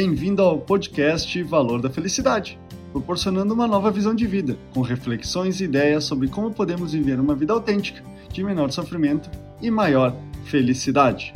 Bem-vindo 0.00 0.42
ao 0.42 0.60
podcast 0.60 1.42
Valor 1.42 1.82
da 1.82 1.90
Felicidade, 1.90 2.56
proporcionando 2.92 3.52
uma 3.52 3.66
nova 3.66 3.90
visão 3.90 4.14
de 4.14 4.28
vida, 4.28 4.56
com 4.72 4.80
reflexões 4.80 5.60
e 5.60 5.64
ideias 5.64 6.04
sobre 6.04 6.28
como 6.28 6.54
podemos 6.54 6.92
viver 6.92 7.18
uma 7.18 7.34
vida 7.34 7.52
autêntica, 7.52 8.00
de 8.32 8.44
menor 8.44 8.70
sofrimento 8.70 9.28
e 9.60 9.72
maior 9.72 10.14
felicidade. 10.44 11.32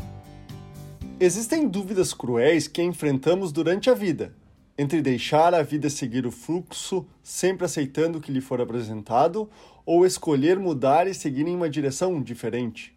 Existem 1.18 1.66
dúvidas 1.66 2.14
cruéis 2.14 2.68
que 2.68 2.80
enfrentamos 2.80 3.50
durante 3.50 3.90
a 3.90 3.94
vida, 3.94 4.32
entre 4.78 5.02
deixar 5.02 5.54
a 5.54 5.62
vida 5.64 5.90
seguir 5.90 6.24
o 6.24 6.30
fluxo, 6.30 7.04
sempre 7.20 7.64
aceitando 7.64 8.18
o 8.18 8.20
que 8.20 8.30
lhe 8.30 8.40
for 8.40 8.60
apresentado, 8.60 9.50
ou 9.84 10.06
escolher 10.06 10.56
mudar 10.56 11.08
e 11.08 11.14
seguir 11.14 11.48
em 11.48 11.56
uma 11.56 11.68
direção 11.68 12.22
diferente. 12.22 12.94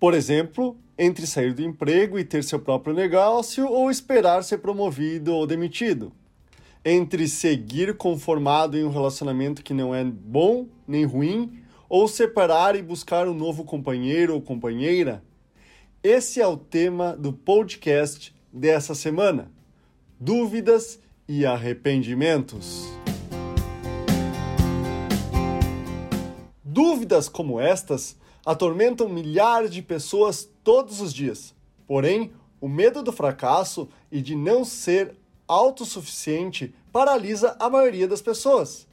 Por 0.00 0.14
exemplo, 0.14 0.76
entre 0.96 1.26
sair 1.26 1.52
do 1.52 1.62
emprego 1.62 2.20
e 2.20 2.24
ter 2.24 2.44
seu 2.44 2.60
próprio 2.60 2.94
negócio 2.94 3.68
ou 3.68 3.90
esperar 3.90 4.44
ser 4.44 4.58
promovido 4.58 5.34
ou 5.34 5.44
demitido. 5.44 6.12
Entre 6.84 7.26
seguir 7.26 7.96
conformado 7.96 8.78
em 8.78 8.84
um 8.84 8.90
relacionamento 8.90 9.62
que 9.62 9.74
não 9.74 9.92
é 9.92 10.04
bom 10.04 10.68
nem 10.86 11.04
ruim 11.04 11.60
ou 11.88 12.06
separar 12.06 12.76
e 12.76 12.82
buscar 12.82 13.26
um 13.26 13.34
novo 13.34 13.64
companheiro 13.64 14.34
ou 14.34 14.40
companheira. 14.40 15.20
Esse 16.00 16.40
é 16.40 16.46
o 16.46 16.56
tema 16.56 17.16
do 17.16 17.32
podcast 17.32 18.32
dessa 18.52 18.94
semana: 18.94 19.50
dúvidas 20.20 21.00
e 21.26 21.44
arrependimentos. 21.44 22.88
Dúvidas 26.64 27.28
como 27.28 27.58
estas 27.58 28.16
atormentam 28.48 29.10
milhares 29.10 29.70
de 29.70 29.82
pessoas 29.82 30.48
todos 30.64 31.02
os 31.02 31.12
dias. 31.12 31.54
Porém, 31.86 32.32
o 32.58 32.66
medo 32.66 33.02
do 33.02 33.12
fracasso 33.12 33.90
e 34.10 34.22
de 34.22 34.34
não 34.34 34.64
ser 34.64 35.14
autossuficiente 35.46 36.74
paralisa 36.90 37.54
a 37.60 37.68
maioria 37.68 38.08
das 38.08 38.22
pessoas. 38.22 38.88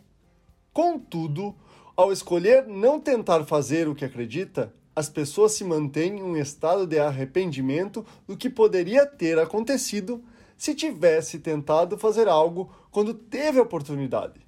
Contudo, 0.73 1.56
ao 1.95 2.12
escolher 2.12 2.67
não 2.67 3.00
tentar 3.00 3.45
fazer 3.45 3.88
o 3.88 3.95
que 3.95 4.03
acredita, 4.03 4.73
as 4.94 5.08
pessoas 5.08 5.53
se 5.53 5.64
mantêm 5.64 6.19
em 6.19 6.23
um 6.23 6.36
estado 6.36 6.86
de 6.86 7.00
arrependimento 7.00 8.06
do 8.28 8.36
que 8.36 8.50
poderia 8.50 9.06
ter 9.06 9.40
acontecido 9.40 10.22
se 10.58 10.75
tivesse 10.75 11.40
tentado 11.40 11.97
fazer 11.97 12.28
algo 12.28 12.69
quando 12.92 13.14
teve 13.14 13.58
a 13.58 13.64
oportunidade. 13.64 14.42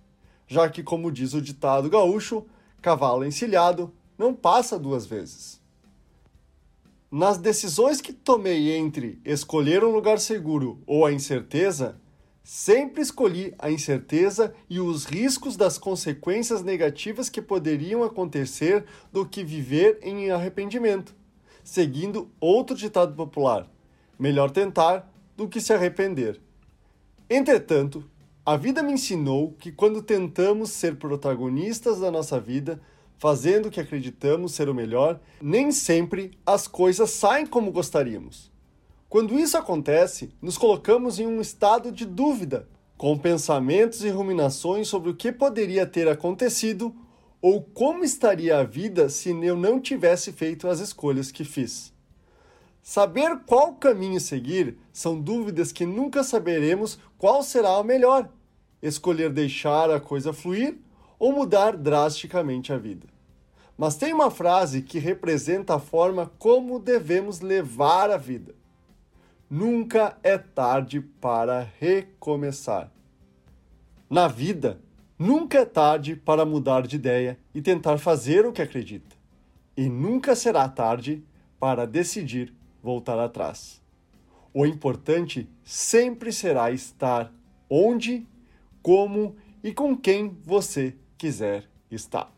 Já 0.47 0.67
que, 0.67 0.83
como 0.83 1.13
diz 1.13 1.33
o 1.33 1.41
ditado 1.41 1.89
gaúcho, 1.89 2.45
cavalo 2.81 3.23
encilhado 3.23 3.93
não 4.17 4.33
passa 4.33 4.79
duas 4.79 5.05
vezes. 5.05 5.61
Nas 7.09 7.37
decisões 7.37 8.01
que 8.01 8.11
tomei 8.11 8.75
entre 8.75 9.21
escolher 9.23 9.83
um 9.83 9.91
lugar 9.91 10.19
seguro 10.19 10.81
ou 10.85 11.05
a 11.05 11.11
incerteza, 11.11 11.99
sempre 12.43 13.01
escolhi 13.01 13.53
a 13.59 13.71
incerteza 13.71 14.53
e 14.69 14.79
os 14.79 15.05
riscos 15.05 15.55
das 15.55 15.77
consequências 15.77 16.63
negativas 16.63 17.29
que 17.29 17.41
poderiam 17.41 18.03
acontecer 18.03 18.85
do 19.11 19.25
que 19.25 19.43
viver 19.43 19.99
em 20.01 20.31
arrependimento, 20.31 21.15
seguindo 21.63 22.29
outro 22.39 22.75
ditado 22.75 23.13
popular: 23.15 23.69
melhor 24.19 24.51
tentar 24.51 25.09
do 25.35 25.47
que 25.47 25.61
se 25.61 25.71
arrepender. 25.71 26.41
Entretanto, 27.29 28.03
a 28.45 28.55
vida 28.55 28.81
me 28.81 28.93
ensinou 28.93 29.53
que 29.59 29.71
quando 29.71 30.01
tentamos 30.01 30.71
ser 30.71 30.95
protagonistas 30.95 31.99
da 31.99 32.09
nossa 32.09 32.39
vida, 32.39 32.81
fazendo 33.17 33.67
o 33.67 33.71
que 33.71 33.79
acreditamos 33.79 34.53
ser 34.53 34.69
o 34.69 34.75
melhor, 34.75 35.19
nem 35.41 35.71
sempre 35.71 36.31
as 36.45 36.67
coisas 36.67 37.09
saem 37.09 37.45
como 37.45 37.71
gostaríamos. 37.71 38.51
Quando 39.09 39.39
isso 39.39 39.57
acontece, 39.57 40.31
nos 40.41 40.57
colocamos 40.57 41.19
em 41.19 41.25
um 41.25 41.41
estado 41.41 41.91
de 41.91 42.05
dúvida, 42.05 42.67
com 42.97 43.17
pensamentos 43.17 44.03
e 44.03 44.09
ruminações 44.09 44.87
sobre 44.87 45.09
o 45.09 45.15
que 45.15 45.31
poderia 45.31 45.85
ter 45.85 46.07
acontecido 46.07 46.93
ou 47.41 47.61
como 47.61 48.03
estaria 48.03 48.57
a 48.57 48.63
vida 48.63 49.07
se 49.09 49.29
eu 49.29 49.55
não 49.55 49.79
tivesse 49.79 50.31
feito 50.31 50.67
as 50.67 50.79
escolhas 50.79 51.31
que 51.31 51.43
fiz. 51.43 51.93
Saber 52.81 53.41
qual 53.45 53.73
caminho 53.75 54.19
seguir 54.19 54.77
são 54.91 55.19
dúvidas 55.19 55.71
que 55.71 55.85
nunca 55.85 56.23
saberemos 56.23 56.97
qual 57.17 57.43
será 57.43 57.77
o 57.77 57.83
melhor. 57.83 58.29
Escolher 58.81 59.29
deixar 59.29 59.91
a 59.91 59.99
coisa 59.99 60.33
fluir 60.33 60.77
ou 61.19 61.31
mudar 61.31 61.75
drasticamente 61.75 62.71
a 62.71 62.77
vida. 62.77 63.07
Mas 63.77 63.95
tem 63.95 64.11
uma 64.13 64.31
frase 64.31 64.81
que 64.81 64.97
representa 64.97 65.75
a 65.75 65.79
forma 65.79 66.31
como 66.39 66.79
devemos 66.79 67.41
levar 67.41 68.09
a 68.09 68.17
vida. 68.17 68.55
Nunca 69.49 70.17
é 70.23 70.37
tarde 70.37 70.99
para 70.99 71.69
recomeçar. 71.79 72.91
Na 74.09 74.27
vida, 74.27 74.79
nunca 75.17 75.59
é 75.59 75.65
tarde 75.65 76.15
para 76.15 76.45
mudar 76.45 76.87
de 76.87 76.95
ideia 76.95 77.37
e 77.53 77.61
tentar 77.61 77.97
fazer 77.97 78.45
o 78.45 78.51
que 78.51 78.61
acredita. 78.61 79.15
E 79.75 79.87
nunca 79.87 80.35
será 80.35 80.67
tarde 80.67 81.23
para 81.59 81.85
decidir 81.85 82.53
voltar 82.81 83.19
atrás. 83.19 83.81
O 84.53 84.65
importante 84.65 85.47
sempre 85.63 86.31
será 86.31 86.71
estar 86.71 87.31
onde, 87.69 88.25
como 88.81 89.35
e 89.63 89.71
com 89.71 89.95
quem 89.95 90.35
você 90.43 90.95
quiser 91.17 91.63
estar. 91.91 92.31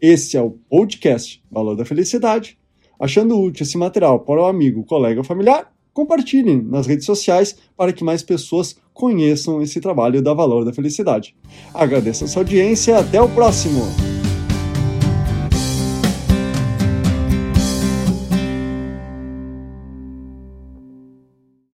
Esse 0.00 0.36
é 0.36 0.42
o 0.42 0.50
podcast 0.50 1.42
Valor 1.50 1.76
da 1.76 1.84
Felicidade. 1.84 2.58
Achando 2.98 3.40
útil 3.40 3.64
esse 3.64 3.78
material 3.78 4.20
para 4.20 4.42
o 4.42 4.46
amigo, 4.46 4.84
colega 4.84 5.20
ou 5.20 5.24
familiar, 5.24 5.72
compartilhem 5.92 6.62
nas 6.62 6.86
redes 6.86 7.06
sociais 7.06 7.56
para 7.76 7.92
que 7.92 8.04
mais 8.04 8.22
pessoas 8.22 8.76
conheçam 8.92 9.62
esse 9.62 9.80
trabalho 9.80 10.22
da 10.22 10.34
Valor 10.34 10.64
da 10.64 10.72
Felicidade. 10.72 11.34
Agradeço 11.72 12.24
a 12.24 12.28
sua 12.28 12.42
audiência 12.42 12.92
e 12.92 12.94
até 12.94 13.20
o 13.20 13.28
próximo! 13.28 14.09